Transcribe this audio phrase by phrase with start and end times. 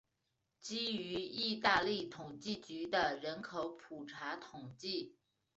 [0.59, 5.15] 基于意大利统计局的人口普查统计。